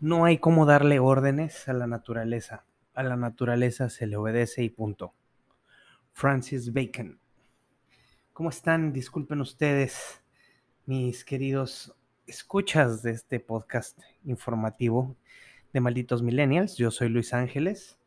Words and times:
No 0.00 0.24
hay 0.24 0.38
cómo 0.38 0.64
darle 0.64 1.00
órdenes 1.00 1.68
a 1.68 1.72
la 1.72 1.86
naturaleza. 1.86 2.64
A 2.94 3.02
la 3.02 3.16
naturaleza 3.16 3.90
se 3.90 4.06
le 4.06 4.16
obedece 4.16 4.62
y 4.62 4.70
punto. 4.70 5.12
Francis 6.12 6.72
Bacon. 6.72 7.18
¿Cómo 8.32 8.48
están? 8.48 8.92
Disculpen 8.92 9.40
ustedes, 9.40 10.22
mis 10.86 11.24
queridos 11.24 11.94
escuchas 12.26 13.02
de 13.02 13.10
este 13.10 13.38
podcast 13.38 13.98
informativo 14.24 15.14
de 15.72 15.80
Malditos 15.80 16.22
Millennials. 16.22 16.76
Yo 16.76 16.90
soy 16.90 17.08
Luis 17.08 17.34
Ángeles. 17.34 17.98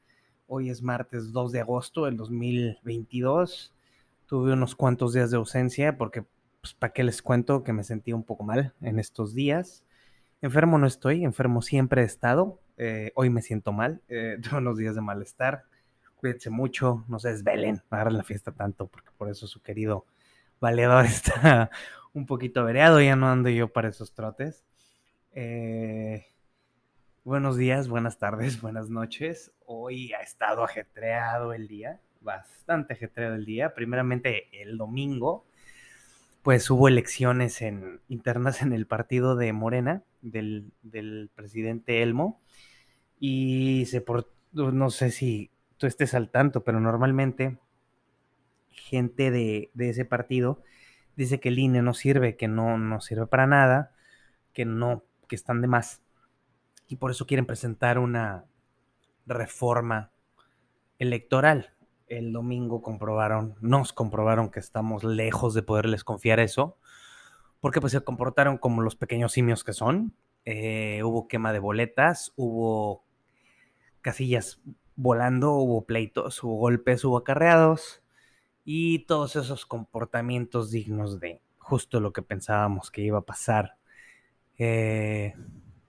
Hoy 0.47 0.69
es 0.69 0.81
martes 0.81 1.31
2 1.31 1.51
de 1.51 1.59
agosto 1.59 2.05
del 2.05 2.17
2022. 2.17 3.73
Tuve 4.31 4.53
unos 4.53 4.75
cuantos 4.75 5.11
días 5.11 5.29
de 5.29 5.35
ausencia 5.35 5.97
porque, 5.97 6.23
pues, 6.61 6.73
¿para 6.73 6.93
qué 6.93 7.03
les 7.03 7.21
cuento 7.21 7.65
que 7.65 7.73
me 7.73 7.83
sentí 7.83 8.13
un 8.13 8.23
poco 8.23 8.45
mal 8.45 8.73
en 8.79 8.97
estos 8.97 9.35
días? 9.35 9.83
Enfermo 10.41 10.77
no 10.77 10.87
estoy, 10.87 11.25
enfermo 11.25 11.61
siempre 11.61 12.01
he 12.01 12.05
estado. 12.05 12.61
Eh, 12.77 13.11
hoy 13.15 13.29
me 13.29 13.41
siento 13.41 13.73
mal, 13.73 14.01
eh, 14.07 14.37
unos 14.57 14.77
días 14.77 14.95
de 14.95 15.01
malestar. 15.01 15.65
Cuídense 16.15 16.49
mucho, 16.49 17.03
no 17.09 17.19
se 17.19 17.27
desvelen, 17.33 17.81
agarren 17.89 18.15
la 18.15 18.23
fiesta 18.23 18.53
tanto, 18.53 18.87
porque 18.87 19.09
por 19.17 19.29
eso 19.29 19.47
su 19.47 19.61
querido 19.61 20.05
valedor 20.61 21.03
está 21.07 21.69
un 22.13 22.25
poquito 22.25 22.63
vereado, 22.63 23.01
ya 23.01 23.17
no 23.17 23.29
ando 23.29 23.49
yo 23.49 23.73
para 23.73 23.89
esos 23.89 24.13
trotes. 24.13 24.63
Eh, 25.33 26.25
buenos 27.25 27.57
días, 27.57 27.89
buenas 27.89 28.17
tardes, 28.17 28.61
buenas 28.61 28.89
noches. 28.89 29.51
Hoy 29.65 30.13
ha 30.13 30.21
estado 30.21 30.63
ajetreado 30.63 31.51
el 31.51 31.67
día, 31.67 31.99
bastante 32.21 32.93
ajetreado 32.93 33.35
el 33.35 33.45
día. 33.45 33.73
Primeramente 33.73 34.47
el 34.61 34.77
domingo, 34.77 35.45
pues 36.43 36.69
hubo 36.69 36.87
elecciones 36.87 37.61
en, 37.61 37.99
internas 38.07 38.61
en 38.61 38.73
el 38.73 38.87
partido 38.87 39.35
de 39.35 39.53
Morena, 39.53 40.03
del, 40.21 40.71
presidente 41.35 42.01
Elmo, 42.01 42.39
y 43.19 43.85
se 43.87 44.01
por, 44.01 44.31
no 44.53 44.89
sé 44.89 45.11
si 45.11 45.51
tú 45.77 45.87
estés 45.87 46.13
al 46.13 46.29
tanto, 46.29 46.63
pero 46.63 46.79
normalmente 46.79 47.57
gente 48.69 49.31
de, 49.31 49.71
ese 49.77 50.05
partido 50.05 50.63
dice 51.15 51.39
que 51.39 51.49
el 51.49 51.59
INE 51.59 51.81
no 51.81 51.93
sirve, 51.93 52.37
que 52.37 52.47
no, 52.47 52.77
no 52.77 53.01
sirve 53.01 53.27
para 53.27 53.47
nada, 53.47 53.93
que 54.53 54.65
no, 54.65 55.03
que 55.27 55.35
están 55.35 55.61
de 55.61 55.67
más, 55.67 56.01
y 56.87 56.97
por 56.97 57.11
eso 57.11 57.25
quieren 57.25 57.45
presentar 57.45 57.99
una 57.99 58.45
reforma 59.25 60.11
electoral 60.97 61.73
el 62.11 62.33
domingo 62.33 62.81
comprobaron, 62.81 63.55
nos 63.61 63.93
comprobaron 63.93 64.51
que 64.51 64.59
estamos 64.59 65.05
lejos 65.05 65.53
de 65.53 65.63
poderles 65.63 66.03
confiar 66.03 66.41
eso, 66.41 66.77
porque 67.61 67.79
pues 67.79 67.93
se 67.93 68.01
comportaron 68.01 68.57
como 68.57 68.81
los 68.81 68.97
pequeños 68.97 69.31
simios 69.31 69.63
que 69.63 69.71
son. 69.71 70.13
Eh, 70.43 71.03
hubo 71.03 71.27
quema 71.29 71.53
de 71.53 71.59
boletas, 71.59 72.33
hubo 72.35 73.05
casillas 74.01 74.61
volando, 74.97 75.53
hubo 75.53 75.85
pleitos, 75.85 76.43
hubo 76.43 76.57
golpes, 76.57 77.05
hubo 77.05 77.17
acarreados 77.17 78.03
y 78.65 79.05
todos 79.05 79.37
esos 79.37 79.65
comportamientos 79.65 80.69
dignos 80.69 81.19
de 81.21 81.41
justo 81.59 82.01
lo 82.01 82.11
que 82.11 82.21
pensábamos 82.21 82.91
que 82.91 83.03
iba 83.03 83.19
a 83.19 83.25
pasar. 83.25 83.77
Eh, 84.57 85.33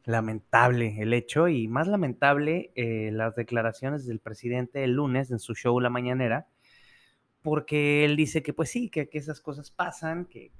lamentable 0.04 0.96
el 1.00 1.12
hecho 1.14 1.48
y 1.48 1.68
más 1.68 1.88
lamentable 1.88 2.72
eh, 2.74 3.10
las 3.12 3.34
declaraciones 3.36 4.06
del 4.06 4.18
presidente 4.18 4.84
el 4.84 4.92
lunes 4.92 5.30
en 5.30 5.38
su 5.38 5.54
show 5.54 5.78
La 5.80 5.90
Mañanera, 5.90 6.48
porque 7.42 8.04
él 8.04 8.16
dice 8.16 8.42
que 8.42 8.52
pues 8.52 8.70
sí, 8.70 8.88
que, 8.90 9.08
esas 9.12 9.40
cosas 9.40 9.70
pasan, 9.70 10.26
que, 10.26 10.52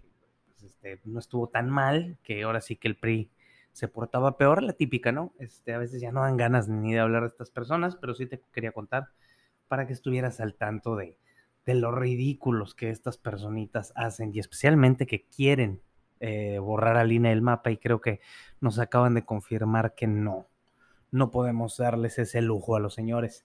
pues, 0.47 0.63
este, 0.65 1.01
no 1.05 1.19
estuvo 1.19 1.49
tan 1.49 1.71
mal, 1.71 2.19
que 2.23 2.43
ahora 2.43 2.61
sí 2.61 2.77
que 2.77 2.89
el 2.89 2.97
PRI 2.97 3.31
se 3.73 3.89
portaba 3.89 4.37
peor, 4.37 4.63
la 4.63 4.75
típica, 4.75 5.13
¿no? 5.13 5.33
Este, 5.39 5.73
a 5.73 5.79
veces 5.79 6.01
ya 6.01 6.13
no 6.13 6.23
dan 6.23 6.37
ganas 6.37 6.69
ni 6.69 6.93
de 6.93 7.01
hablar 7.01 7.23
de 7.23 7.29
estas 7.29 7.51
personas, 7.51 7.97
pero 7.97 8.15
sí 8.15 8.27
te 8.27 8.43
quería 8.53 8.73
contar 8.73 9.09
para 9.69 9.87
que 9.87 9.95
estuvieras 9.95 10.41
al 10.41 10.55
tanto 10.55 10.97
de, 10.97 11.17
de 11.65 11.75
los 11.75 11.95
ridículos 11.95 12.75
que 12.75 12.91
estas 12.91 13.17
personitas 13.17 13.93
hacen 13.97 14.33
y 14.35 14.41
especialmente 14.41 15.07
que 15.07 15.25
quieren 15.25 15.81
eh, 16.25 16.61
borrar 16.61 16.97
a 16.99 17.05
línea 17.05 17.33
del 17.33 17.43
mapa 17.43 17.73
y 17.73 17.79
creo 17.79 18.01
que 18.01 18.21
nos 18.61 18.79
acaban 18.79 19.15
de 19.15 19.25
confirmar 19.25 19.97
que 19.97 20.07
no, 20.07 20.47
no 21.11 21.33
podemos 21.33 21.77
darles 21.79 22.17
ese 22.21 22.41
lujo 22.43 22.77
a 22.77 22.81
los 22.81 22.95
señores. 22.95 23.45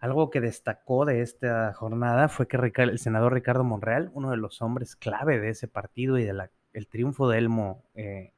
Algo 0.00 0.28
que 0.30 0.40
destacó 0.40 1.04
de 1.04 1.22
esta 1.22 1.72
jornada 1.74 2.28
fue 2.28 2.48
que 2.48 2.56
el 2.56 2.98
senador 2.98 3.34
Ricardo 3.34 3.62
Monreal, 3.62 4.10
uno 4.14 4.32
de 4.32 4.36
los 4.36 4.62
hombres 4.62 4.96
clave 4.96 5.38
de 5.38 5.50
ese 5.50 5.68
partido 5.68 6.18
y 6.18 6.24
del 6.24 6.88
triunfo 6.88 7.28
de 7.28 7.38
Elmo 7.38 7.84
eh, 7.94 8.32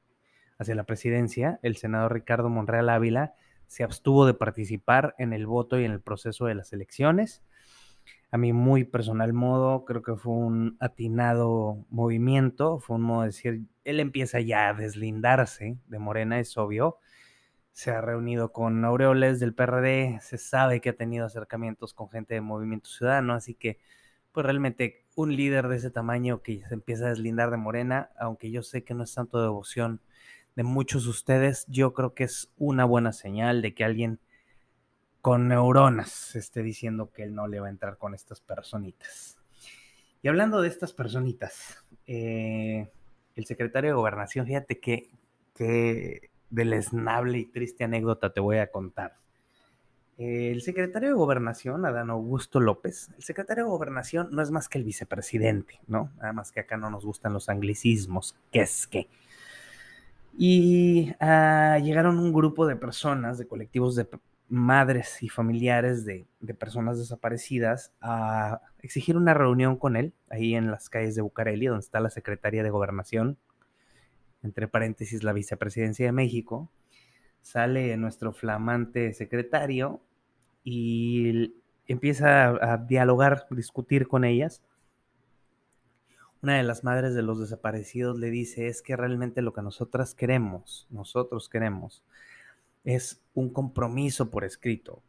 hacia 0.59 0.75
la 0.75 0.85
presidencia, 0.85 1.59
el 1.63 1.77
senador 1.77 2.13
Ricardo 2.13 2.51
Monreal 2.51 2.91
Ávila 2.91 3.33
se 3.67 3.83
abstuvo 3.83 4.27
de 4.27 4.35
participar 4.35 5.15
en 5.17 5.33
el 5.33 5.47
voto 5.47 5.81
y 5.81 5.87
en 5.87 5.93
el 5.93 6.03
proceso 6.03 6.45
de 6.45 6.55
las 6.55 6.75
elecciones 6.75 7.43
a 8.31 8.37
mi 8.39 8.53
muy 8.53 8.85
personal 8.85 9.33
modo, 9.33 9.85
creo 9.85 10.03
que 10.03 10.15
fue 10.15 10.35
un 10.35 10.77
atinado 10.81 11.87
movimiento, 11.91 12.79
fue 12.79 12.97
un 12.97 13.03
modo 13.03 13.23
de 13.23 13.29
decir, 13.29 13.63
él 13.85 14.01
empieza 14.01 14.41
ya 14.41 14.69
a 14.69 14.75
deslindarse 14.75 15.79
de 15.87 15.99
Morena, 15.99 16.39
es 16.39 16.57
obvio. 16.59 16.99
Se 17.73 17.91
ha 17.91 18.01
reunido 18.01 18.53
con 18.53 18.85
Aureoles 18.85 19.41
del 19.41 19.55
PRD, 19.55 20.19
se 20.21 20.37
sabe 20.37 20.81
que 20.81 20.91
ha 20.91 20.97
tenido 20.97 21.27
acercamientos 21.27 21.95
con 21.95 22.11
gente 22.11 22.35
de 22.35 22.41
Movimiento 22.41 22.91
Ciudadano, 22.91 23.35
así 23.35 23.55
que 23.55 23.79
pues 24.33 24.45
realmente 24.45 25.07
un 25.15 25.35
líder 25.35 25.69
de 25.69 25.77
ese 25.77 25.91
tamaño 25.91 26.43
que 26.43 26.63
se 26.67 26.75
empieza 26.75 27.07
a 27.07 27.11
deslindar 27.11 27.51
de 27.51 27.57
Morena, 27.57 28.11
aunque 28.19 28.51
yo 28.51 28.63
sé 28.63 28.85
que 28.85 28.95
no 28.95 29.05
es 29.05 29.15
tanto 29.15 29.41
devoción 29.41 30.01
de 30.55 30.65
muchos 30.65 31.05
de 31.05 31.11
ustedes, 31.11 31.67
yo 31.69 31.95
creo 31.95 32.15
que 32.15 32.25
es 32.25 32.53
una 32.59 32.85
buena 32.85 33.13
señal 33.13 33.63
de 33.63 33.75
que 33.75 33.85
alguien 33.85 34.21
con 35.29 35.47
neuronas 35.47 36.35
esté 36.37 36.63
diciendo 36.63 37.13
que 37.13 37.23
él 37.23 37.35
no 37.35 37.49
le 37.49 37.61
va 37.61 37.67
a 37.67 37.71
entrar 37.71 37.99
con 37.99 38.15
estas 38.15 38.41
personitas. 38.41 39.37
Y 40.23 40.29
hablando 40.29 40.63
de 40.63 40.69
estas 40.69 40.95
personitas, 40.95 41.85
eh, 42.07 42.89
el 43.37 43.45
secretario 43.45 43.91
de 43.91 43.95
Gobernación, 43.95 44.47
fíjate 44.47 44.81
que, 44.81 45.11
que 45.55 46.31
deleznable 46.49 47.41
y 47.41 47.45
triste 47.45 47.85
anécdota 47.85 48.33
te 48.33 48.41
voy 48.41 48.57
a 48.57 48.71
contar. 48.71 49.19
El 50.17 50.63
secretario 50.63 51.11
de 51.11 51.15
Gobernación, 51.15 51.85
Adán 51.85 52.09
Augusto 52.09 52.59
López, 52.59 53.11
el 53.15 53.23
secretario 53.23 53.65
de 53.65 53.71
Gobernación 53.71 54.29
no 54.31 54.41
es 54.41 54.51
más 54.51 54.71
que 54.71 54.79
el 54.79 54.85
vicepresidente, 54.85 55.79
¿no? 55.89 56.11
Nada 56.17 56.33
más 56.33 56.53
que 56.53 56.61
acá 56.61 56.79
no 56.79 56.89
nos 56.89 57.05
gustan 57.05 57.35
los 57.35 57.51
anglicismos, 57.51 58.35
¿qué 58.51 58.63
es 58.63 58.87
qué? 58.87 59.09
Y 60.39 61.13
ah, 61.21 61.79
llegaron 61.83 62.19
un 62.19 62.33
grupo 62.33 62.67
de 62.67 62.77
personas, 62.77 63.37
de 63.37 63.47
colectivos 63.47 63.95
de 63.95 64.07
madres 64.49 65.23
y 65.23 65.29
familiares 65.29 66.05
de, 66.05 66.27
personas 66.59 66.99
desaparecidas 66.99 67.93
a 68.01 68.61
exigir 68.81 69.17
una 69.17 69.35
reunión 69.35 69.77
con 69.77 69.97
él 69.97 70.13
ahí 70.31 70.55
en 70.55 70.71
las 70.71 70.89
calles 70.89 71.15
de 71.15 71.23
Bucareli, 71.23 71.67
donde 71.67 71.85
está 71.85 72.01
la 72.01 72.11
Secretaría 72.11 72.63
de 72.63 72.71
Gobernación, 72.71 73.37
entre 74.43 74.69
paréntesis 74.69 75.23
la 75.23 75.33
Vicepresidencia 75.33 76.07
de 76.07 76.13
México. 76.13 76.71
Sale 77.43 77.97
nuestro 77.97 78.33
flamante 78.33 79.13
secretario 79.13 80.01
y 80.65 81.55
empieza 81.87 82.47
a, 82.47 82.73
a 82.73 82.77
dialogar, 82.79 83.47
discutir 83.51 84.09
con 84.09 84.25
ellas. 84.25 84.63
Una 86.43 86.57
de 86.57 86.63
las 86.63 86.85
madres 86.85 87.15
de 87.15 87.23
los 87.23 87.41
desaparecidos 87.41 88.19
le 88.19 88.31
dice, 88.31 88.69
es 88.69 88.81
que 88.81 88.97
realmente 88.97 89.43
lo 89.43 89.53
que 89.53 89.63
nosotras 89.63 90.15
queremos, 90.15 90.87
nosotros 90.91 91.49
queremos, 91.49 92.05
es 92.89 93.21
un 93.35 93.51
compromiso 93.51 94.31
por 94.31 94.45
escrito 94.45 95.03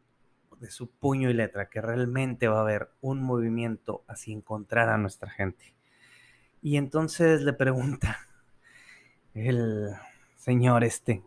de 0.60 0.70
su 0.70 0.90
puño 0.90 1.30
y 1.30 1.32
letra 1.32 1.70
que 1.70 1.80
realmente 1.80 2.46
va 2.46 2.58
a 2.58 2.60
haber 2.60 2.90
un 3.00 3.22
movimiento 3.22 4.04
hacia 4.06 4.34
encontrar 4.34 4.90
a 4.90 4.98
nuestra 4.98 5.30
gente. 5.30 5.72
Y 6.60 6.76
entonces 6.76 7.40
le 7.40 7.54
pregunta 7.54 8.18
el 9.34 9.92
señor 10.36 10.84
este, 10.84 11.22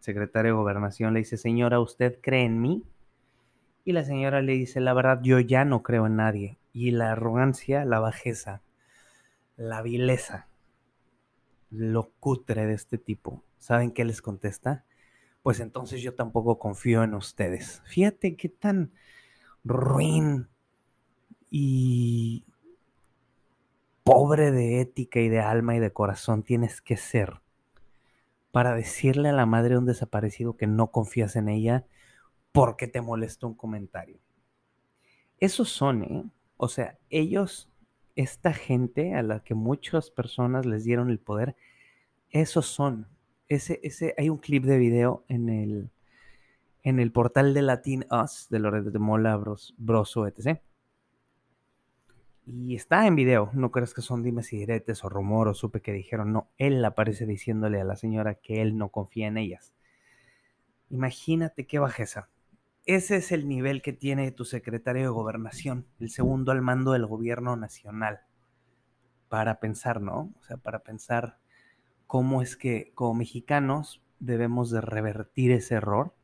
secretario 0.00 0.52
de 0.52 0.56
gobernación, 0.56 1.12
le 1.12 1.18
dice, 1.18 1.36
señora, 1.36 1.78
¿usted 1.78 2.18
cree 2.22 2.46
en 2.46 2.62
mí? 2.62 2.84
Y 3.84 3.92
la 3.92 4.02
señora 4.02 4.40
le 4.40 4.52
dice, 4.52 4.80
la 4.80 4.94
verdad, 4.94 5.20
yo 5.22 5.40
ya 5.40 5.66
no 5.66 5.82
creo 5.82 6.06
en 6.06 6.16
nadie. 6.16 6.56
Y 6.72 6.92
la 6.92 7.12
arrogancia, 7.12 7.84
la 7.84 8.00
bajeza, 8.00 8.62
la 9.58 9.82
vileza, 9.82 10.48
lo 11.70 12.12
cutre 12.18 12.64
de 12.64 12.72
este 12.72 12.96
tipo, 12.96 13.42
¿saben 13.58 13.90
qué 13.90 14.06
les 14.06 14.22
contesta? 14.22 14.86
Pues 15.48 15.60
entonces 15.60 16.02
yo 16.02 16.14
tampoco 16.14 16.58
confío 16.58 17.02
en 17.02 17.14
ustedes. 17.14 17.80
Fíjate 17.86 18.36
qué 18.36 18.50
tan 18.50 18.92
ruin 19.64 20.46
y 21.48 22.44
pobre 24.04 24.50
de 24.50 24.82
ética 24.82 25.20
y 25.20 25.30
de 25.30 25.40
alma 25.40 25.74
y 25.74 25.78
de 25.78 25.90
corazón 25.90 26.42
tienes 26.42 26.82
que 26.82 26.98
ser 26.98 27.40
para 28.52 28.74
decirle 28.74 29.30
a 29.30 29.32
la 29.32 29.46
madre 29.46 29.70
de 29.70 29.78
un 29.78 29.86
desaparecido 29.86 30.54
que 30.58 30.66
no 30.66 30.90
confías 30.90 31.34
en 31.34 31.48
ella 31.48 31.86
porque 32.52 32.86
te 32.86 33.00
molesta 33.00 33.46
un 33.46 33.54
comentario. 33.54 34.20
Esos 35.40 35.70
son, 35.70 36.02
¿eh? 36.02 36.24
O 36.58 36.68
sea, 36.68 36.98
ellos 37.08 37.70
esta 38.16 38.52
gente 38.52 39.14
a 39.14 39.22
la 39.22 39.42
que 39.42 39.54
muchas 39.54 40.10
personas 40.10 40.66
les 40.66 40.84
dieron 40.84 41.08
el 41.08 41.18
poder, 41.18 41.56
esos 42.28 42.66
son. 42.66 43.08
Ese, 43.48 43.80
ese, 43.82 44.14
hay 44.18 44.28
un 44.28 44.38
clip 44.38 44.64
de 44.64 44.78
video 44.78 45.24
en 45.28 45.48
el, 45.48 45.90
en 46.82 47.00
el 47.00 47.12
portal 47.12 47.54
de 47.54 47.62
Latin 47.62 48.04
Us, 48.10 48.48
de 48.50 48.58
Loreto 48.58 48.90
de 48.90 48.98
Mola, 48.98 49.36
Bros, 49.36 49.74
Broso, 49.78 50.26
etc. 50.26 50.60
Y 52.46 52.74
está 52.74 53.06
en 53.06 53.14
video, 53.14 53.50
no 53.52 53.70
crees 53.70 53.92
que 53.92 54.00
son 54.00 54.22
dimes 54.22 54.52
y 54.52 54.58
diretes 54.58 55.04
o 55.04 55.08
rumor 55.08 55.48
o 55.48 55.54
supe 55.54 55.82
que 55.82 55.92
dijeron, 55.92 56.32
no, 56.32 56.48
él 56.56 56.82
aparece 56.84 57.26
diciéndole 57.26 57.80
a 57.80 57.84
la 57.84 57.96
señora 57.96 58.36
que 58.36 58.62
él 58.62 58.78
no 58.78 58.88
confía 58.88 59.26
en 59.26 59.36
ellas. 59.36 59.74
Imagínate 60.88 61.66
qué 61.66 61.78
bajeza. 61.78 62.30
Ese 62.86 63.16
es 63.16 63.32
el 63.32 63.46
nivel 63.48 63.82
que 63.82 63.92
tiene 63.92 64.32
tu 64.32 64.46
secretario 64.46 65.02
de 65.02 65.08
gobernación, 65.08 65.86
el 66.00 66.08
segundo 66.08 66.52
al 66.52 66.62
mando 66.62 66.92
del 66.92 67.04
gobierno 67.04 67.54
nacional. 67.54 68.20
Para 69.28 69.60
pensar, 69.60 70.00
¿no? 70.00 70.32
O 70.38 70.42
sea, 70.42 70.56
para 70.56 70.78
pensar 70.78 71.38
cómo 72.08 72.42
es 72.42 72.56
que 72.56 72.90
como 72.94 73.14
mexicanos 73.14 74.02
debemos 74.18 74.70
de 74.70 74.80
revertir 74.80 75.52
ese 75.52 75.74
error 75.74 76.14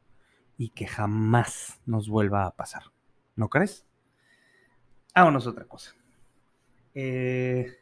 y 0.57 0.71
que 0.71 0.87
jamás 0.87 1.81
nos 1.87 2.09
vuelva 2.09 2.47
a 2.47 2.57
pasar. 2.57 2.85
¿No 3.37 3.49
crees? 3.49 3.87
Vámonos 5.15 5.47
otra 5.47 5.67
cosa. 5.67 5.95
Eh, 6.95 7.77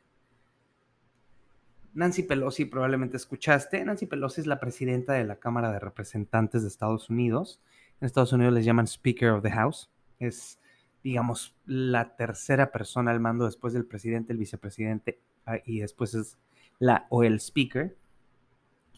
Nancy 1.94 2.25
Pelosi, 2.25 2.64
probablemente 2.64 3.16
escuchaste. 3.16 3.84
Nancy 3.84 4.06
Pelosi 4.06 4.40
es 4.40 4.46
la 4.48 4.58
presidenta 4.58 5.12
de 5.12 5.25
la 5.25 5.37
Cámara 5.37 5.70
de 5.70 5.78
Representantes 5.78 6.62
de 6.62 6.69
Estados 6.69 7.08
Unidos. 7.08 7.62
En 8.00 8.06
Estados 8.06 8.32
Unidos 8.32 8.52
les 8.52 8.64
llaman 8.64 8.88
Speaker 8.88 9.31
of 9.31 9.44
the 9.44 9.50
House. 9.52 9.90
Es, 10.19 10.58
digamos, 11.05 11.55
la 11.66 12.16
tercera 12.16 12.72
persona 12.72 13.12
al 13.12 13.20
mando 13.20 13.44
después 13.44 13.75
del 13.75 13.87
presidente, 13.87 14.32
el 14.32 14.38
vicepresidente 14.38 15.20
ah, 15.46 15.58
y 15.64 15.81
después 15.81 16.14
es 16.14 16.37
la 16.78 17.06
o 17.10 17.22
el 17.24 17.40
Speaker. 17.40 17.96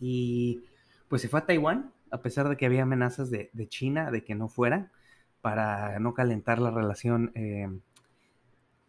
Y 0.01 0.63
pues 1.09 1.23
se 1.23 1.29
fue 1.29 1.41
a 1.41 1.47
Taiwán, 1.47 1.93
a 2.11 2.19
pesar 2.19 2.49
de 2.49 2.57
que 2.57 2.67
había 2.67 2.83
amenazas 2.83 3.31
de, 3.31 3.51
China 3.69 4.11
de 4.11 4.25
que 4.25 4.35
no 4.35 4.49
fuera, 4.49 4.91
para 5.41 5.99
no 5.99 6.15
calentar 6.15 6.59
la 6.59 6.71
relación 6.71 7.33
eh, 7.35 7.69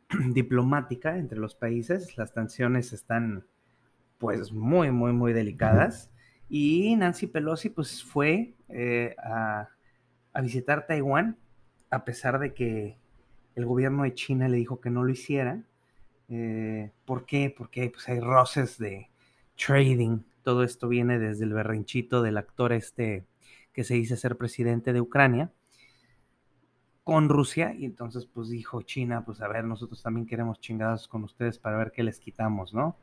diplomática 0.33 1.17
entre 1.17 1.39
los 1.39 1.55
países. 1.55 2.17
Las 2.17 2.33
tensiones 2.33 2.93
están 2.93 3.45
pues 4.17 4.51
muy, 4.51 4.91
muy, 4.91 5.13
muy 5.13 5.33
delicadas. 5.33 6.09
Y 6.49 6.95
Nancy 6.95 7.27
Pelosi 7.27 7.69
pues 7.69 8.03
fue 8.03 8.55
eh, 8.69 9.15
a, 9.23 9.69
visitar 10.41 10.85
Taiwán, 10.85 11.37
a 11.89 12.05
pesar 12.05 12.39
de 12.39 12.53
que 12.53 12.97
el 13.55 13.65
gobierno 13.65 14.03
de 14.03 14.13
China 14.13 14.47
le 14.47 14.57
dijo 14.57 14.81
que 14.81 14.89
no 14.89 15.03
lo 15.03 15.11
hiciera. 15.11 15.63
Eh, 16.29 16.91
¿Por 17.05 17.25
qué? 17.25 17.53
Porque 17.55 17.89
pues, 17.89 18.07
hay 18.09 18.19
roces 18.19 18.77
de 18.77 19.09
trading. 19.55 20.19
Todo 20.43 20.63
esto 20.63 20.87
viene 20.87 21.19
desde 21.19 21.45
el 21.45 21.53
berrinchito 21.53 22.21
del 22.21 22.37
actor 22.37 22.73
este 22.73 23.25
que 23.73 23.83
se 23.83 23.95
dice 23.95 24.15
ser 24.15 24.37
presidente 24.37 24.93
de 24.93 25.01
Ucrania 25.01 25.51
con 27.05 27.29
Rusia 27.29 27.75
y 27.77 27.85
entonces 27.85 28.25
pues 28.25 28.49
dijo 28.49 28.81
China, 28.81 29.23
pues 29.23 29.39
a 29.39 29.47
ver, 29.47 29.63
nosotros 29.63 30.01
también 30.01 30.25
queremos 30.25 30.59
chingados 30.59 31.07
con 31.07 31.23
ustedes 31.23 31.59
para 31.59 31.77
ver 31.77 31.91
qué 31.91 32.01
les 32.01 32.19
quitamos, 32.19 32.73
¿no? 32.73 32.97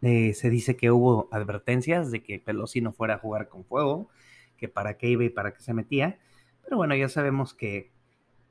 Eh, 0.00 0.32
se 0.34 0.48
dice 0.48 0.76
que 0.76 0.92
hubo 0.92 1.28
advertencias 1.32 2.12
de 2.12 2.22
que 2.22 2.38
Pelosi 2.38 2.80
no 2.80 2.92
fuera 2.92 3.14
a 3.14 3.18
jugar 3.18 3.48
con 3.48 3.64
fuego, 3.64 4.08
que 4.56 4.68
para 4.68 4.96
qué 4.96 5.08
iba 5.08 5.24
y 5.24 5.28
para 5.28 5.52
qué 5.52 5.60
se 5.60 5.74
metía, 5.74 6.20
pero 6.62 6.76
bueno, 6.76 6.94
ya 6.94 7.08
sabemos 7.08 7.52
que, 7.52 7.90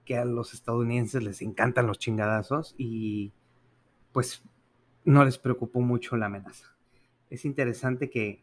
que 0.07 0.18
a 0.18 0.24
los 0.24 0.54
estadounidenses 0.54 1.21
les 1.21 1.42
encantan 1.42 1.86
los 1.86 2.00
chingadazos 2.00 2.75
y 2.77 3.33
pues 4.13 4.42
no 5.04 5.25
les 5.25 5.38
preocupó 5.38 5.81
mucho 5.81 6.15
la 6.15 6.27
amenaza. 6.27 6.77
Es 7.30 7.44
interesante 7.44 8.09
que, 8.09 8.42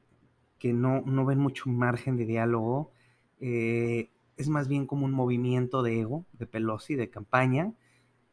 que 0.59 0.75
no, 0.75 1.01
no 1.07 1.25
ven 1.25 1.39
mucho 1.39 1.71
margen 1.71 2.19
de 2.19 2.27
diálogo. 2.27 2.93
Eh, 3.41 4.11
es 4.37 4.51
más 4.51 4.69
bien 4.69 4.87
como 4.87 5.07
un 5.07 5.13
movimiento 5.13 5.83
de 5.83 6.01
ego 6.01 6.27
de 6.35 6.47
Pelosi, 6.47 6.97
de 6.97 7.09
campaña. 7.09 7.73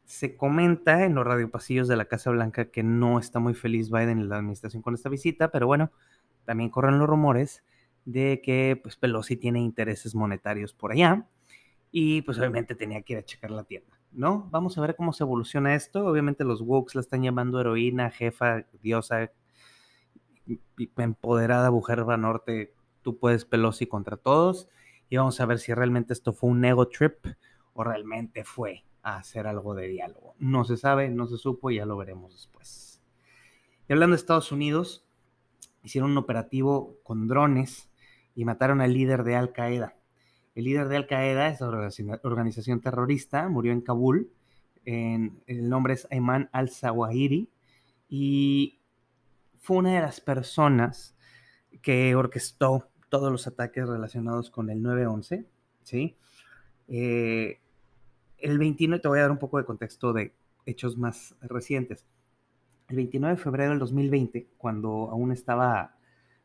Se 0.03 0.35
comenta 0.35 1.05
en 1.05 1.15
los 1.15 1.25
radiopasillos 1.25 1.87
de 1.87 1.95
la 1.95 2.05
Casa 2.05 2.31
Blanca 2.31 2.65
que 2.65 2.83
no 2.83 3.17
está 3.17 3.39
muy 3.39 3.53
feliz 3.53 3.89
Biden 3.89 4.19
en 4.19 4.27
la 4.27 4.39
administración 4.39 4.83
con 4.83 4.93
esta 4.93 5.07
visita, 5.07 5.51
pero 5.51 5.67
bueno, 5.67 5.89
también 6.43 6.69
corren 6.69 6.99
los 6.99 7.07
rumores 7.07 7.63
de 8.03 8.41
que 8.43 8.77
pues, 8.83 8.97
Pelosi 8.97 9.37
tiene 9.37 9.61
intereses 9.61 10.15
monetarios 10.15 10.73
por 10.73 10.91
allá 10.91 11.29
y 11.91 12.21
pues 12.21 12.37
obviamente 12.39 12.75
tenía 12.75 13.01
que 13.01 13.13
ir 13.13 13.19
a 13.19 13.25
checar 13.25 13.51
la 13.51 13.63
tienda, 13.63 13.99
¿no? 14.11 14.47
Vamos 14.49 14.77
a 14.77 14.81
ver 14.81 14.95
cómo 14.95 15.11
se 15.13 15.23
evoluciona 15.23 15.75
esto. 15.75 16.05
Obviamente 16.05 16.43
los 16.43 16.61
Wokes 16.61 16.95
la 16.95 17.01
están 17.01 17.21
llamando 17.21 17.59
heroína, 17.59 18.09
jefa, 18.09 18.65
diosa, 18.81 19.31
empoderada, 20.97 21.69
mujer 21.69 22.05
norte, 22.17 22.73
tú 23.01 23.17
puedes 23.17 23.45
Pelosi 23.45 23.87
contra 23.87 24.17
todos 24.17 24.69
y 25.09 25.17
vamos 25.17 25.39
a 25.41 25.45
ver 25.45 25.59
si 25.59 25.73
realmente 25.73 26.13
esto 26.13 26.33
fue 26.33 26.49
un 26.49 26.63
ego 26.63 26.87
trip 26.87 27.25
o 27.73 27.83
realmente 27.83 28.43
fue 28.43 28.85
a 29.03 29.17
hacer 29.17 29.47
algo 29.47 29.75
de 29.75 29.87
diálogo. 29.87 30.35
No 30.39 30.63
se 30.63 30.77
sabe, 30.77 31.09
no 31.09 31.27
se 31.27 31.37
supo 31.37 31.71
ya 31.71 31.85
lo 31.85 31.97
veremos 31.97 32.31
después. 32.33 33.01
Y 33.89 33.93
hablando 33.93 34.15
de 34.15 34.19
Estados 34.19 34.51
Unidos, 34.51 35.05
hicieron 35.83 36.11
un 36.11 36.17
operativo 36.17 36.97
con 37.03 37.27
drones 37.27 37.89
y 38.35 38.45
mataron 38.45 38.79
al 38.79 38.93
líder 38.93 39.23
de 39.23 39.35
Al 39.35 39.51
Qaeda. 39.51 39.95
El 40.53 40.65
líder 40.65 40.87
de 40.89 40.97
Al 40.97 41.07
Qaeda, 41.07 41.47
esa 41.47 41.67
organización 42.23 42.81
terrorista, 42.81 43.47
murió 43.47 43.71
en 43.71 43.81
Kabul. 43.81 44.31
El 44.83 45.69
nombre 45.69 45.93
es 45.93 46.07
Ayman 46.11 46.49
al-Zawahiri 46.51 47.49
y 48.09 48.79
fue 49.59 49.77
una 49.77 49.95
de 49.95 50.01
las 50.01 50.19
personas 50.19 51.15
que 51.81 52.15
orquestó 52.15 52.89
todos 53.09 53.31
los 53.31 53.47
ataques 53.47 53.87
relacionados 53.87 54.49
con 54.49 54.69
el 54.69 54.81
911, 54.81 55.45
¿sí? 55.83 56.17
Eh, 56.87 57.59
el 58.37 58.57
29, 58.57 59.01
te 59.01 59.07
voy 59.07 59.19
a 59.19 59.23
dar 59.23 59.31
un 59.31 59.37
poco 59.37 59.57
de 59.57 59.65
contexto 59.65 60.13
de 60.13 60.33
hechos 60.65 60.97
más 60.97 61.35
recientes. 61.41 62.05
El 62.89 62.97
29 62.97 63.35
de 63.35 63.41
febrero 63.41 63.69
del 63.69 63.79
2020, 63.79 64.49
cuando 64.57 65.09
aún 65.09 65.31
estaba 65.31 65.95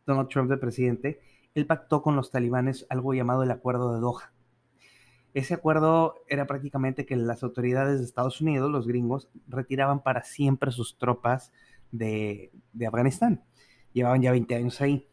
Donald 0.06 0.28
Trump 0.28 0.50
de 0.50 0.58
presidente, 0.58 1.20
él 1.56 1.66
pactó 1.66 2.02
con 2.02 2.14
los 2.14 2.30
talibanes 2.30 2.86
algo 2.88 3.14
llamado 3.14 3.42
el 3.42 3.50
Acuerdo 3.50 3.92
de 3.94 4.00
Doha. 4.00 4.32
Ese 5.34 5.54
acuerdo 5.54 6.14
era 6.28 6.46
prácticamente 6.46 7.04
que 7.04 7.16
las 7.16 7.42
autoridades 7.42 7.98
de 7.98 8.04
Estados 8.04 8.40
Unidos, 8.40 8.70
los 8.70 8.86
gringos, 8.86 9.28
retiraban 9.48 10.02
para 10.02 10.22
siempre 10.22 10.70
sus 10.70 10.96
tropas 10.96 11.52
de, 11.90 12.52
de 12.72 12.86
Afganistán. 12.86 13.44
Llevaban 13.92 14.22
ya 14.22 14.30
20 14.30 14.54
años 14.54 14.80
ahí 14.80 15.08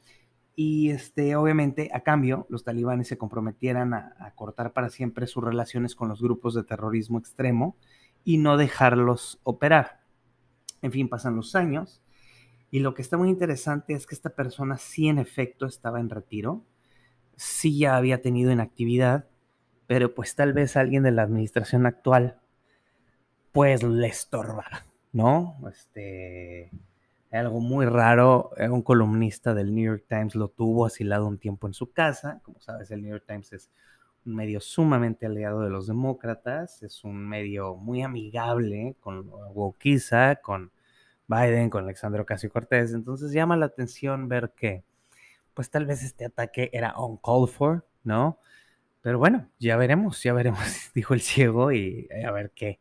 y 0.56 0.92
este, 0.92 1.36
obviamente 1.36 1.90
a 1.94 2.02
cambio 2.02 2.46
los 2.50 2.64
talibanes 2.64 3.08
se 3.08 3.18
comprometieran 3.18 3.94
a, 3.94 4.34
cortar 4.36 4.74
para 4.74 4.90
siempre 4.90 5.26
sus 5.26 5.44
relaciones 5.44 5.96
con 5.96 6.10
los 6.10 6.22
grupos 6.22 6.54
de 6.54 6.64
terrorismo 6.64 7.18
extremo 7.18 7.76
y 8.24 8.38
no 8.38 8.58
dejarlos 8.58 9.40
operar. 9.44 10.02
En 10.82 10.92
fin, 10.92 11.10
pasan 11.10 11.36
los 11.36 11.56
años 11.56 12.04
y 12.74 12.80
lo 12.80 12.96
que 12.96 13.04
está 13.04 13.18
muy 13.18 13.30
interesante 13.30 13.94
es 13.94 14.08
que 14.08 14.16
esta 14.16 14.32
persona 14.32 14.80
sí 14.80 15.08
en 15.08 15.20
efecto 15.20 15.68
estaba 15.68 16.00
en 16.00 16.10
retiro, 16.10 16.66
sí 17.36 17.78
ya 17.78 17.96
había 17.96 18.24
tenido 18.24 18.52
inactividad, 18.52 19.28
pero 19.86 20.16
pues 20.16 20.34
tal 20.34 20.54
vez 20.54 20.76
alguien 20.76 21.04
de 21.04 21.12
la 21.12 21.22
administración 21.22 21.86
actual 21.86 22.40
pues 23.52 23.84
le 23.84 24.08
estorbara, 24.08 24.88
¿no? 25.12 25.56
Este 25.70 26.72
algo 27.30 27.60
muy 27.60 27.86
raro. 27.86 28.50
Eh, 28.58 28.68
un 28.68 28.82
columnista 28.82 29.54
del 29.54 29.76
New 29.76 29.86
York 29.86 30.06
Times 30.10 30.34
lo 30.34 30.48
tuvo 30.48 30.88
asilado 30.88 31.28
un 31.28 31.38
tiempo 31.38 31.68
en 31.68 31.76
su 31.76 31.92
casa. 31.92 32.42
Como 32.42 32.60
sabes, 32.60 32.90
el 32.90 33.04
New 33.04 33.12
York 33.12 33.26
Times 33.28 33.54
es 33.54 33.70
un 34.26 34.34
medio 34.34 34.60
sumamente 34.60 35.28
aliado 35.28 35.62
de 35.62 35.70
los 35.70 35.86
demócratas, 35.86 36.82
es 36.82 37.04
un 37.04 37.24
medio 37.30 37.76
muy 37.76 38.02
amigable 38.02 38.96
con 39.00 39.30
Wauquiza, 39.30 40.38
con 40.38 40.72
Biden, 41.28 41.70
con 41.70 41.84
Alexandre 41.84 42.22
Ocasio 42.22 42.50
Cortés. 42.50 42.94
Entonces 42.94 43.32
llama 43.32 43.58
la 43.58 43.68
atención 43.68 44.28
ver 44.28 44.54
que, 44.56 44.84
pues 45.54 45.70
tal 45.70 45.86
vez 45.86 46.04
este 46.04 46.26
ataque 46.26 46.70
era 46.74 46.98
uncalled 46.98 47.48
for, 47.48 47.86
¿no? 48.04 48.40
Pero 49.02 49.20
bueno, 49.20 49.50
ya 49.60 49.76
veremos, 49.78 50.24
ya 50.24 50.34
veremos, 50.34 50.60
dijo 50.96 51.14
el 51.14 51.22
ciego, 51.22 51.72
y 51.72 52.08
a 52.26 52.32
ver 52.32 52.52
qué, 52.52 52.80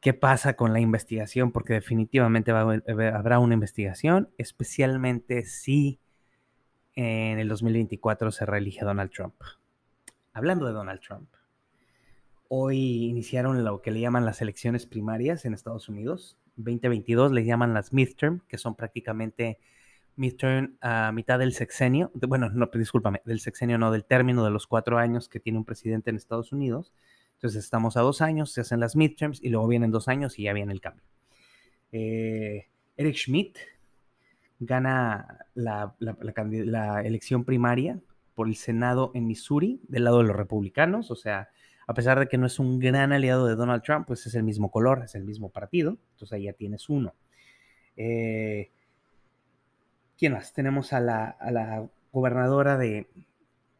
qué 0.00 0.14
pasa 0.14 0.54
con 0.54 0.72
la 0.72 0.80
investigación, 0.80 1.50
porque 1.50 1.74
definitivamente 1.74 2.52
habrá 2.52 3.38
una 3.40 3.54
investigación, 3.54 4.30
especialmente 4.38 5.44
si 5.44 5.98
en 6.94 7.38
el 7.38 7.48
2024 7.48 8.30
se 8.30 8.46
reelige 8.46 8.84
Donald 8.84 9.10
Trump. 9.10 9.34
Hablando 10.32 10.66
de 10.66 10.72
Donald 10.72 11.00
Trump, 11.00 11.28
hoy 12.48 13.06
iniciaron 13.06 13.64
lo 13.64 13.82
que 13.82 13.90
le 13.90 14.00
llaman 14.00 14.24
las 14.24 14.40
elecciones 14.42 14.86
primarias 14.86 15.44
en 15.44 15.54
Estados 15.54 15.88
Unidos. 15.88 16.38
2022 16.56 17.32
le 17.32 17.44
llaman 17.44 17.74
las 17.74 17.92
midterm, 17.92 18.40
que 18.48 18.58
son 18.58 18.74
prácticamente 18.74 19.58
midterm 20.16 20.76
a 20.80 21.12
mitad 21.12 21.38
del 21.38 21.52
sexenio, 21.52 22.10
bueno, 22.14 22.48
no, 22.48 22.70
discúlpame, 22.72 23.20
del 23.24 23.40
sexenio 23.40 23.78
no, 23.78 23.90
del 23.90 24.04
término 24.04 24.44
de 24.44 24.50
los 24.50 24.66
cuatro 24.66 24.98
años 24.98 25.28
que 25.28 25.40
tiene 25.40 25.58
un 25.58 25.64
presidente 25.64 26.10
en 26.10 26.16
Estados 26.16 26.52
Unidos. 26.52 26.92
Entonces 27.34 27.64
estamos 27.64 27.96
a 27.98 28.00
dos 28.00 28.22
años, 28.22 28.50
se 28.50 28.62
hacen 28.62 28.80
las 28.80 28.96
midterms 28.96 29.42
y 29.42 29.50
luego 29.50 29.68
vienen 29.68 29.90
dos 29.90 30.08
años 30.08 30.38
y 30.38 30.44
ya 30.44 30.54
viene 30.54 30.72
el 30.72 30.80
cambio. 30.80 31.04
Eh, 31.92 32.66
Eric 32.96 33.16
Schmidt 33.16 33.58
gana 34.58 35.46
la, 35.54 35.94
la, 35.98 37.02
elección 37.02 37.44
primaria 37.44 38.00
por 38.34 38.48
el 38.48 38.56
Senado 38.56 39.10
en 39.14 39.26
Missouri 39.26 39.80
del 39.88 40.04
lado 40.04 40.18
de 40.18 40.24
los 40.24 40.36
republicanos, 40.36 41.10
o 41.10 41.16
sea, 41.16 41.50
a 41.86 41.94
pesar 41.94 42.18
de 42.18 42.26
que 42.26 42.36
no 42.36 42.46
es 42.46 42.58
un 42.58 42.78
gran 42.78 43.12
aliado 43.12 43.46
de 43.46 43.54
Donald 43.54 43.82
Trump, 43.82 44.06
pues 44.06 44.26
es 44.26 44.34
el 44.34 44.42
mismo 44.42 44.70
color, 44.70 45.02
es 45.04 45.14
el 45.14 45.24
mismo 45.24 45.50
partido, 45.50 45.98
entonces 46.12 46.32
ahí 46.32 46.44
ya 46.44 46.52
tienes 46.52 46.88
uno. 46.88 47.14
Eh, 47.96 48.70
¿Quién 50.18 50.32
más? 50.32 50.52
Tenemos 50.52 50.92
a 50.92 51.00
la, 51.00 51.88
gobernadora 52.12 52.76
de, 52.76 53.06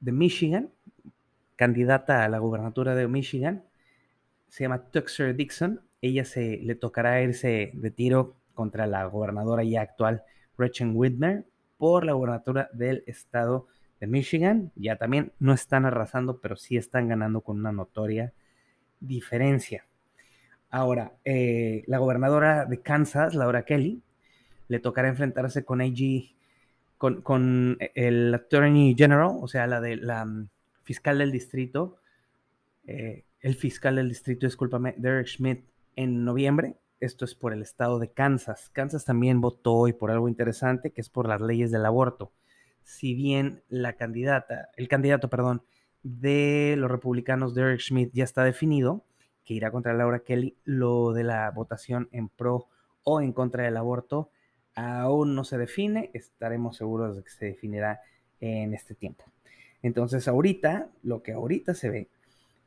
Michigan, 0.00 0.70
candidata 1.56 2.24
a 2.24 2.28
la 2.28 2.38
gubernatura 2.38 2.94
de 2.94 3.08
Michigan, 3.08 3.64
se 4.48 4.64
llama 4.64 4.90
Tuxer 4.90 5.34
Dixon. 5.34 5.80
Ella 6.00 6.24
se 6.24 6.58
le 6.62 6.74
tocará 6.76 7.20
irse 7.22 7.72
de 7.74 7.90
tiro 7.90 8.36
contra 8.54 8.86
la 8.86 9.04
gobernadora 9.06 9.64
ya 9.64 9.80
actual, 9.80 10.22
Gretchen 10.56 10.92
Whitmer, 10.94 11.44
por 11.78 12.04
la 12.04 12.12
gubernatura 12.12 12.68
del 12.72 13.02
estado 13.06 13.66
de 14.00 14.06
Michigan. 14.06 14.72
Ya 14.76 14.96
también 14.96 15.32
no 15.38 15.52
están 15.52 15.84
arrasando, 15.84 16.40
pero 16.40 16.56
sí 16.56 16.76
están 16.76 17.08
ganando 17.08 17.40
con 17.40 17.58
una 17.58 17.72
notoria 17.72 18.32
diferencia. 19.00 19.86
Ahora, 20.70 21.12
eh, 21.24 21.84
la 21.86 21.98
gobernadora 21.98 22.64
de 22.64 22.80
Kansas, 22.80 23.34
Laura 23.34 23.64
Kelly, 23.64 24.02
le 24.68 24.80
tocará 24.80 25.08
enfrentarse 25.08 25.64
con 25.64 25.80
AG, 25.80 26.34
con, 26.98 27.78
el 27.94 28.34
Attorney 28.34 28.94
General, 28.96 29.30
o 29.40 29.48
sea, 29.48 29.66
la 29.66 29.80
de 29.80 29.96
la 29.96 30.24
mm, 30.24 30.48
fiscal 30.82 31.18
del 31.18 31.30
distrito, 31.30 31.98
eh, 32.86 33.24
el 33.40 33.54
fiscal 33.54 33.96
del 33.96 34.08
distrito, 34.08 34.46
discúlpame, 34.46 34.94
Derek 34.96 35.28
Schmidt, 35.28 35.64
en 35.94 36.24
noviembre. 36.24 36.76
Esto 36.98 37.24
es 37.24 37.34
por 37.34 37.52
el 37.52 37.62
estado 37.62 37.98
de 37.98 38.10
Kansas. 38.10 38.70
Kansas 38.72 39.04
también 39.04 39.40
votó 39.40 39.74
hoy 39.74 39.92
por 39.92 40.10
algo 40.10 40.28
interesante, 40.28 40.90
que 40.90 41.00
es 41.00 41.10
por 41.10 41.28
las 41.28 41.40
leyes 41.40 41.70
del 41.70 41.84
aborto. 41.84 42.32
Si 42.86 43.14
bien 43.14 43.62
la 43.68 43.94
candidata, 43.94 44.70
el 44.76 44.86
candidato, 44.86 45.28
perdón, 45.28 45.62
de 46.04 46.76
los 46.78 46.88
republicanos, 46.88 47.52
Derek 47.52 47.80
Schmidt, 47.80 48.12
ya 48.12 48.22
está 48.22 48.44
definido, 48.44 49.02
que 49.44 49.54
irá 49.54 49.72
contra 49.72 49.92
Laura 49.92 50.20
Kelly, 50.20 50.56
lo 50.64 51.12
de 51.12 51.24
la 51.24 51.50
votación 51.50 52.08
en 52.12 52.28
pro 52.28 52.68
o 53.02 53.20
en 53.20 53.32
contra 53.32 53.64
del 53.64 53.76
aborto 53.76 54.30
aún 54.76 55.34
no 55.34 55.42
se 55.42 55.58
define, 55.58 56.10
estaremos 56.12 56.76
seguros 56.76 57.16
de 57.16 57.24
que 57.24 57.30
se 57.30 57.46
definirá 57.46 58.02
en 58.40 58.72
este 58.72 58.94
tiempo. 58.94 59.24
Entonces 59.82 60.28
ahorita, 60.28 60.88
lo 61.02 61.22
que 61.22 61.32
ahorita 61.32 61.74
se 61.74 61.90
ve 61.90 62.08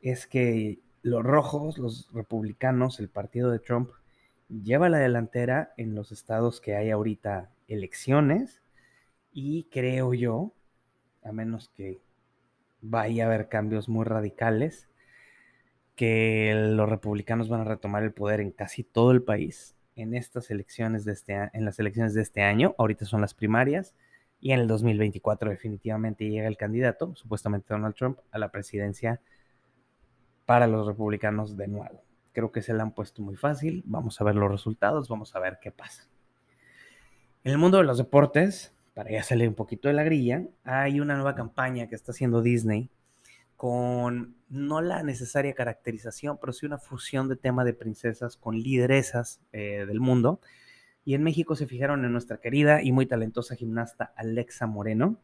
es 0.02 0.26
que 0.26 0.80
los 1.02 1.22
rojos, 1.22 1.78
los 1.78 2.12
republicanos, 2.12 3.00
el 3.00 3.08
partido 3.08 3.50
de 3.50 3.58
Trump, 3.58 3.90
lleva 4.48 4.90
la 4.90 4.98
delantera 4.98 5.72
en 5.78 5.94
los 5.94 6.12
estados 6.12 6.60
que 6.60 6.74
hay 6.76 6.90
ahorita 6.90 7.48
elecciones 7.68 8.60
y 9.32 9.64
creo 9.64 10.14
yo, 10.14 10.52
a 11.22 11.32
menos 11.32 11.68
que 11.70 12.00
vaya 12.80 13.24
a 13.24 13.26
haber 13.26 13.48
cambios 13.48 13.88
muy 13.88 14.04
radicales, 14.04 14.88
que 15.96 16.54
los 16.54 16.88
republicanos 16.88 17.48
van 17.48 17.60
a 17.60 17.64
retomar 17.64 18.02
el 18.02 18.12
poder 18.12 18.40
en 18.40 18.52
casi 18.52 18.82
todo 18.84 19.10
el 19.10 19.22
país 19.22 19.76
en 19.96 20.14
estas 20.14 20.50
elecciones 20.50 21.04
de 21.04 21.12
este, 21.12 21.50
en 21.52 21.64
las 21.64 21.78
elecciones 21.78 22.14
de 22.14 22.22
este 22.22 22.42
año, 22.42 22.74
ahorita 22.78 23.04
son 23.04 23.20
las 23.20 23.34
primarias, 23.34 23.94
y 24.40 24.52
en 24.52 24.60
el 24.60 24.68
2024 24.68 25.50
definitivamente 25.50 26.28
llega 26.28 26.48
el 26.48 26.56
candidato, 26.56 27.14
supuestamente 27.14 27.74
Donald 27.74 27.94
Trump, 27.94 28.18
a 28.30 28.38
la 28.38 28.50
presidencia 28.50 29.20
para 30.46 30.66
los 30.66 30.86
republicanos 30.86 31.56
de 31.56 31.68
nuevo. 31.68 32.02
Creo 32.32 32.50
que 32.50 32.62
se 32.62 32.72
la 32.72 32.82
han 32.82 32.92
puesto 32.92 33.20
muy 33.20 33.36
fácil, 33.36 33.82
vamos 33.84 34.20
a 34.20 34.24
ver 34.24 34.36
los 34.36 34.50
resultados, 34.50 35.08
vamos 35.08 35.36
a 35.36 35.40
ver 35.40 35.58
qué 35.60 35.70
pasa. 35.70 36.08
En 37.44 37.52
el 37.52 37.58
mundo 37.58 37.78
de 37.78 37.84
los 37.84 37.98
deportes, 37.98 38.74
para 39.00 39.12
ya 39.12 39.22
salir 39.22 39.48
un 39.48 39.54
poquito 39.54 39.88
de 39.88 39.94
la 39.94 40.02
grilla, 40.02 40.44
hay 40.62 41.00
una 41.00 41.14
nueva 41.14 41.34
campaña 41.34 41.88
que 41.88 41.94
está 41.94 42.12
haciendo 42.12 42.42
Disney 42.42 42.90
con 43.56 44.36
no 44.50 44.82
la 44.82 45.02
necesaria 45.02 45.54
caracterización, 45.54 46.36
pero 46.38 46.52
sí 46.52 46.66
una 46.66 46.76
fusión 46.76 47.26
de 47.26 47.36
tema 47.36 47.64
de 47.64 47.72
princesas 47.72 48.36
con 48.36 48.58
lideresas 48.58 49.40
eh, 49.52 49.86
del 49.88 50.00
mundo. 50.00 50.42
Y 51.02 51.14
en 51.14 51.22
México 51.22 51.56
se 51.56 51.66
fijaron 51.66 52.04
en 52.04 52.12
nuestra 52.12 52.42
querida 52.42 52.82
y 52.82 52.92
muy 52.92 53.06
talentosa 53.06 53.56
gimnasta 53.56 54.12
Alexa 54.16 54.66
Moreno. 54.66 55.18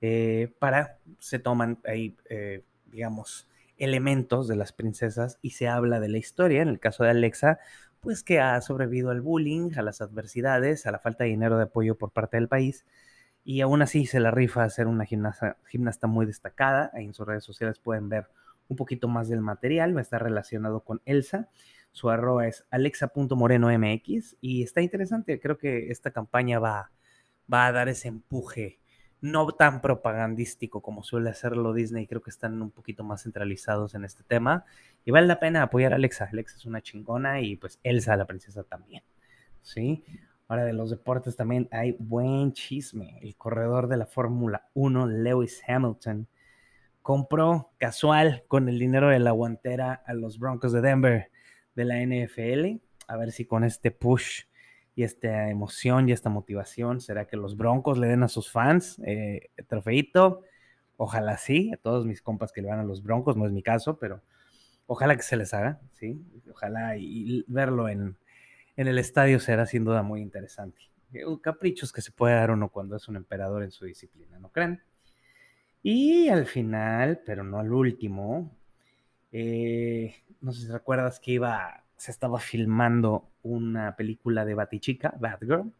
Eh, 0.00 0.54
para, 0.60 1.00
se 1.18 1.40
toman 1.40 1.80
ahí, 1.84 2.16
eh, 2.28 2.62
digamos, 2.92 3.48
elementos 3.76 4.46
de 4.46 4.54
las 4.54 4.72
princesas 4.72 5.40
y 5.42 5.50
se 5.50 5.66
habla 5.66 5.98
de 5.98 6.10
la 6.10 6.18
historia. 6.18 6.62
En 6.62 6.68
el 6.68 6.78
caso 6.78 7.02
de 7.02 7.10
Alexa, 7.10 7.58
pues 8.00 8.22
que 8.22 8.40
ha 8.40 8.60
sobrevivido 8.60 9.10
al 9.10 9.20
bullying, 9.20 9.72
a 9.76 9.82
las 9.82 10.00
adversidades, 10.00 10.86
a 10.86 10.92
la 10.92 10.98
falta 10.98 11.24
de 11.24 11.30
dinero 11.30 11.56
de 11.56 11.64
apoyo 11.64 11.96
por 11.96 12.10
parte 12.10 12.36
del 12.36 12.48
país 12.48 12.84
y 13.44 13.60
aún 13.62 13.82
así 13.82 14.06
se 14.06 14.20
la 14.20 14.30
rifa 14.30 14.64
a 14.64 14.70
ser 14.70 14.86
una 14.86 15.06
gimnasta, 15.06 16.06
muy 16.06 16.26
destacada. 16.26 16.90
En 16.94 17.14
sus 17.14 17.26
redes 17.26 17.44
sociales 17.44 17.78
pueden 17.78 18.08
ver 18.08 18.28
un 18.68 18.76
poquito 18.76 19.08
más 19.08 19.28
del 19.28 19.40
material. 19.40 19.98
Está 19.98 20.18
relacionado 20.18 20.80
con 20.80 21.00
Elsa. 21.04 21.48
Su 21.92 22.10
arroba 22.10 22.46
es 22.46 22.64
alexa.moreno.mx 22.70 24.36
y 24.40 24.62
está 24.62 24.82
interesante. 24.82 25.40
Creo 25.40 25.58
que 25.58 25.90
esta 25.90 26.10
campaña 26.10 26.58
va, 26.58 26.90
va 27.52 27.66
a 27.66 27.72
dar 27.72 27.88
ese 27.88 28.08
empuje 28.08 28.79
no 29.20 29.46
tan 29.52 29.80
propagandístico 29.80 30.80
como 30.80 31.02
suele 31.02 31.30
hacerlo 31.30 31.72
Disney. 31.72 32.06
Creo 32.06 32.22
que 32.22 32.30
están 32.30 32.60
un 32.62 32.70
poquito 32.70 33.04
más 33.04 33.22
centralizados 33.22 33.94
en 33.94 34.04
este 34.04 34.22
tema. 34.22 34.64
Y 35.04 35.10
vale 35.10 35.26
la 35.26 35.40
pena 35.40 35.62
apoyar 35.62 35.92
a 35.92 35.96
Alexa. 35.96 36.28
Alexa 36.30 36.56
es 36.56 36.66
una 36.66 36.80
chingona 36.80 37.40
y 37.40 37.56
pues 37.56 37.78
Elsa, 37.82 38.16
la 38.16 38.26
princesa, 38.26 38.62
también. 38.64 39.02
¿Sí? 39.62 40.04
Ahora 40.48 40.64
de 40.64 40.72
los 40.72 40.90
deportes 40.90 41.36
también 41.36 41.68
hay 41.70 41.96
buen 41.98 42.52
chisme. 42.52 43.18
El 43.22 43.36
corredor 43.36 43.88
de 43.88 43.96
la 43.96 44.06
Fórmula 44.06 44.68
1, 44.74 45.06
Lewis 45.06 45.62
Hamilton, 45.66 46.26
compró 47.02 47.70
casual 47.78 48.44
con 48.48 48.68
el 48.68 48.78
dinero 48.78 49.08
de 49.08 49.18
la 49.18 49.30
guantera 49.30 50.02
a 50.06 50.14
los 50.14 50.38
Broncos 50.38 50.72
de 50.72 50.80
Denver 50.80 51.30
de 51.74 51.84
la 51.84 52.00
NFL. 52.00 52.82
A 53.06 53.16
ver 53.16 53.32
si 53.32 53.44
con 53.44 53.64
este 53.64 53.90
push 53.90 54.44
y 55.00 55.02
esta 55.02 55.48
emoción 55.48 56.10
y 56.10 56.12
esta 56.12 56.28
motivación 56.28 57.00
será 57.00 57.26
que 57.26 57.38
los 57.38 57.56
Broncos 57.56 57.96
le 57.96 58.06
den 58.06 58.22
a 58.22 58.28
sus 58.28 58.50
fans 58.50 59.00
eh, 59.06 59.48
trofeito. 59.66 60.42
Ojalá 60.98 61.38
sí, 61.38 61.72
a 61.72 61.78
todos 61.78 62.04
mis 62.04 62.20
compas 62.20 62.52
que 62.52 62.60
le 62.60 62.68
van 62.68 62.80
a 62.80 62.84
los 62.84 63.02
Broncos, 63.02 63.34
no 63.34 63.46
es 63.46 63.52
mi 63.52 63.62
caso, 63.62 63.98
pero 63.98 64.20
ojalá 64.86 65.16
que 65.16 65.22
se 65.22 65.38
les 65.38 65.54
haga, 65.54 65.80
¿sí? 65.92 66.22
Ojalá 66.50 66.98
y 66.98 67.46
verlo 67.48 67.88
en, 67.88 68.18
en 68.76 68.88
el 68.88 68.98
estadio 68.98 69.40
será 69.40 69.64
sin 69.64 69.84
duda 69.84 70.02
muy 70.02 70.20
interesante. 70.20 70.82
Eh, 71.14 71.24
caprichos 71.40 71.94
que 71.94 72.02
se 72.02 72.12
puede 72.12 72.34
dar 72.34 72.50
uno 72.50 72.68
cuando 72.68 72.94
es 72.94 73.08
un 73.08 73.16
emperador 73.16 73.62
en 73.62 73.70
su 73.70 73.86
disciplina, 73.86 74.38
¿no 74.38 74.50
creen? 74.50 74.82
Y 75.82 76.28
al 76.28 76.44
final, 76.44 77.22
pero 77.24 77.42
no 77.42 77.58
al 77.58 77.72
último, 77.72 78.54
eh, 79.32 80.14
no 80.42 80.52
sé 80.52 80.66
si 80.66 80.68
recuerdas 80.70 81.20
que 81.20 81.32
iba, 81.32 81.84
se 81.96 82.10
estaba 82.10 82.38
filmando 82.38 83.29
una 83.42 83.96
película 83.96 84.44
de 84.44 84.54
Batichica, 84.54 85.14
Batgirl. 85.18 85.72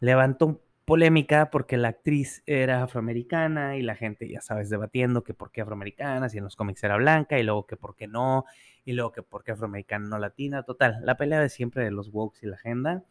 Levantó 0.00 0.62
polémica 0.84 1.50
porque 1.50 1.76
la 1.76 1.88
actriz 1.88 2.42
era 2.46 2.82
afroamericana 2.82 3.76
y 3.76 3.82
la 3.82 3.94
gente, 3.94 4.26
ya 4.26 4.40
sabes, 4.40 4.70
debatiendo 4.70 5.22
que 5.22 5.34
por 5.34 5.50
qué 5.50 5.60
afroamericana, 5.60 6.30
si 6.30 6.38
en 6.38 6.44
los 6.44 6.56
cómics 6.56 6.82
era 6.82 6.96
blanca 6.96 7.38
y 7.38 7.42
luego 7.42 7.66
que 7.66 7.76
por 7.76 7.94
qué 7.94 8.08
no, 8.08 8.46
y 8.86 8.92
luego 8.94 9.12
que 9.12 9.22
por 9.22 9.44
qué 9.44 9.52
afroamericana 9.52 10.08
no 10.08 10.18
latina, 10.18 10.62
total, 10.62 11.00
la 11.04 11.18
pelea 11.18 11.40
de 11.40 11.50
siempre 11.50 11.84
de 11.84 11.90
los 11.90 12.08
wokes 12.08 12.40
y 12.42 12.46
la 12.46 12.56
agenda. 12.56 13.04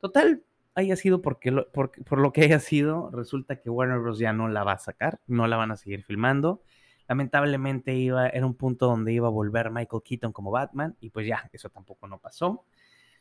Total, 0.00 0.42
haya 0.74 0.96
sido 0.96 1.20
porque 1.20 1.52
por, 1.52 1.90
por, 1.90 2.18
lo 2.18 2.32
que 2.32 2.40
haya 2.40 2.58
sido, 2.58 3.10
resulta 3.10 3.56
que 3.56 3.68
Warner 3.68 3.98
Bros. 3.98 4.18
ya 4.18 4.32
no 4.32 4.48
la 4.48 4.64
va 4.64 4.72
a 4.72 4.78
sacar, 4.78 5.20
no 5.26 5.46
la 5.46 5.58
van 5.58 5.72
a 5.72 5.76
seguir 5.76 6.04
filmando. 6.04 6.62
Lamentablemente 7.06 7.94
iba, 7.94 8.28
era 8.28 8.46
un 8.46 8.54
punto 8.54 8.86
donde 8.86 9.12
iba 9.12 9.26
a 9.26 9.30
volver 9.30 9.70
Michael 9.70 10.02
Keaton 10.02 10.32
como 10.32 10.50
Batman 10.50 10.96
y 11.00 11.10
pues 11.10 11.26
ya, 11.26 11.50
eso 11.52 11.68
tampoco 11.68 12.06
no 12.06 12.18
pasó. 12.18 12.64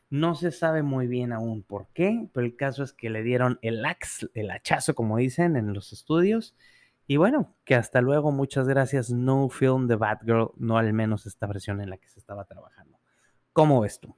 No 0.10 0.34
se 0.34 0.52
sabe 0.52 0.82
muy 0.82 1.08
bien 1.08 1.32
aún 1.34 1.62
por 1.62 1.88
qué, 1.94 2.30
pero 2.34 2.46
el 2.46 2.56
caso 2.56 2.84
es 2.84 2.94
que 2.94 3.10
le 3.10 3.22
dieron 3.22 3.60
el 3.62 3.86
ax, 3.86 4.28
el 4.34 4.50
hachazo, 4.50 4.96
como 4.96 5.18
dicen 5.18 5.56
en 5.56 5.74
los 5.74 5.94
estudios. 5.94 6.56
Y 7.06 7.18
bueno, 7.18 7.56
que 7.64 7.76
hasta 7.76 8.02
luego, 8.02 8.32
muchas 8.32 8.68
gracias. 8.68 9.12
No 9.12 9.50
film 9.50 9.88
de 9.88 9.96
Batgirl, 9.96 10.52
no 10.58 10.78
al 10.78 10.94
menos 10.94 11.26
esta 11.26 11.48
versión 11.48 11.82
en 11.82 11.90
la 11.90 11.98
que 11.98 12.08
se 12.08 12.20
estaba 12.20 12.46
trabajando. 12.46 13.00
¿Cómo 13.54 13.82
ves 13.82 14.00
tú? 14.00 14.16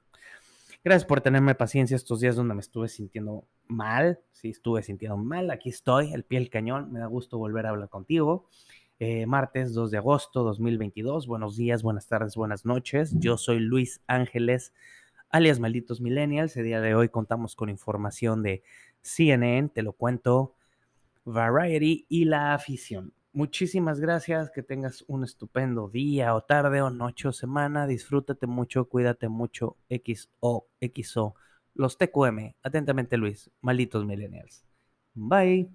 Gracias 0.83 1.05
por 1.05 1.21
tenerme 1.21 1.55
paciencia 1.55 1.95
estos 1.95 2.21
días 2.21 2.35
donde 2.35 2.55
me 2.55 2.61
estuve 2.61 2.87
sintiendo 2.87 3.47
mal. 3.67 4.19
Sí, 4.31 4.49
estuve 4.49 4.83
sintiendo 4.83 5.17
mal. 5.17 5.51
Aquí 5.51 5.69
estoy, 5.69 6.13
el 6.13 6.23
pie 6.23 6.39
del 6.39 6.49
cañón. 6.49 6.91
Me 6.91 6.99
da 6.99 7.05
gusto 7.05 7.37
volver 7.37 7.65
a 7.65 7.69
hablar 7.69 7.89
contigo. 7.89 8.49
Eh, 8.99 9.25
martes 9.25 9.73
2 9.73 9.91
de 9.91 9.97
agosto 9.97 10.43
2022. 10.43 11.27
Buenos 11.27 11.57
días, 11.57 11.83
buenas 11.83 12.07
tardes, 12.07 12.35
buenas 12.35 12.65
noches. 12.65 13.13
Yo 13.19 13.37
soy 13.37 13.59
Luis 13.59 14.01
Ángeles 14.07 14.73
alias 15.31 15.59
Malditos 15.59 16.01
Millennials. 16.01 16.55
El 16.57 16.65
día 16.65 16.81
de 16.81 16.95
hoy 16.95 17.09
contamos 17.09 17.55
con 17.55 17.69
información 17.69 18.43
de 18.43 18.63
CNN, 19.01 19.69
te 19.69 19.81
lo 19.81 19.93
cuento, 19.93 20.55
Variety 21.23 22.05
y 22.09 22.25
la 22.25 22.53
afición. 22.53 23.13
Muchísimas 23.33 23.99
gracias, 23.99 24.51
que 24.51 24.61
tengas 24.61 25.05
un 25.07 25.23
estupendo 25.23 25.87
día 25.87 26.35
o 26.35 26.41
tarde 26.41 26.81
o 26.81 26.89
noche 26.89 27.29
o 27.29 27.31
semana. 27.31 27.87
Disfrútate 27.87 28.45
mucho, 28.45 28.89
cuídate 28.89 29.29
mucho, 29.29 29.77
XO, 29.89 30.67
XO, 30.81 31.35
Los 31.73 31.97
TQM. 31.97 32.55
Atentamente, 32.61 33.15
Luis. 33.15 33.49
Malditos 33.61 34.05
millennials. 34.05 34.65
Bye. 35.13 35.69